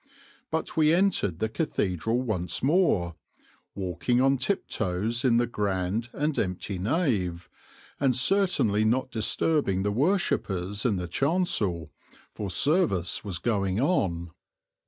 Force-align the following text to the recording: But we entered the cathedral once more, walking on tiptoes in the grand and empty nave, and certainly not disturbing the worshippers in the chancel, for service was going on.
But 0.49 0.75
we 0.75 0.95
entered 0.95 1.37
the 1.37 1.47
cathedral 1.47 2.19
once 2.23 2.63
more, 2.63 3.13
walking 3.75 4.19
on 4.19 4.39
tiptoes 4.39 5.23
in 5.23 5.37
the 5.37 5.45
grand 5.45 6.09
and 6.11 6.39
empty 6.39 6.79
nave, 6.79 7.51
and 7.99 8.15
certainly 8.15 8.83
not 8.83 9.11
disturbing 9.11 9.83
the 9.83 9.91
worshippers 9.91 10.85
in 10.85 10.95
the 10.95 11.07
chancel, 11.07 11.91
for 12.33 12.49
service 12.49 13.23
was 13.23 13.37
going 13.37 13.79
on. 13.79 14.31